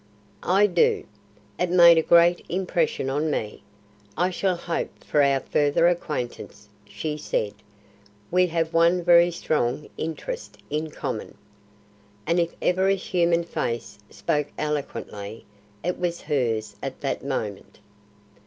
"I 0.41 0.65
do; 0.65 1.05
it 1.59 1.69
made 1.69 1.99
a 1.99 2.01
great 2.01 2.43
impression 2.49 3.07
on 3.07 3.29
me. 3.29 3.61
'I 4.17 4.31
shall 4.31 4.55
hope 4.55 5.03
for 5.03 5.21
our 5.21 5.39
further 5.41 5.87
acquaintance,' 5.87 6.69
she 6.87 7.17
said. 7.17 7.53
'We 8.31 8.47
have 8.47 8.73
one 8.73 9.03
very 9.03 9.29
strong 9.29 9.87
interest 9.99 10.57
in 10.71 10.89
common.' 10.89 11.37
And 12.25 12.39
if 12.39 12.55
ever 12.63 12.87
a 12.87 12.95
human 12.95 13.43
face 13.43 13.99
spoke 14.09 14.47
eloquently, 14.57 15.45
it 15.83 15.99
was 15.99 16.21
hers 16.21 16.77
at 16.81 17.01
that 17.01 17.23
moment. 17.23 17.77